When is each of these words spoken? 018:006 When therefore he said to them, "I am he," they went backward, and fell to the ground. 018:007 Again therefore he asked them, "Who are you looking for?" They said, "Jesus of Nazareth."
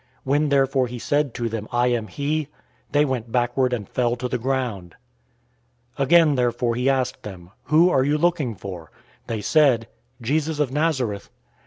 018:006 0.01 0.07
When 0.23 0.49
therefore 0.49 0.87
he 0.87 0.97
said 0.97 1.33
to 1.35 1.47
them, 1.47 1.67
"I 1.71 1.85
am 1.89 2.07
he," 2.07 2.47
they 2.91 3.05
went 3.05 3.31
backward, 3.31 3.71
and 3.71 3.87
fell 3.87 4.15
to 4.15 4.27
the 4.27 4.39
ground. 4.39 4.95
018:007 5.99 6.03
Again 6.05 6.33
therefore 6.33 6.73
he 6.73 6.89
asked 6.89 7.21
them, 7.21 7.51
"Who 7.65 7.91
are 7.91 8.03
you 8.03 8.17
looking 8.17 8.55
for?" 8.55 8.89
They 9.27 9.41
said, 9.41 9.87
"Jesus 10.19 10.57
of 10.57 10.71
Nazareth." 10.71 11.29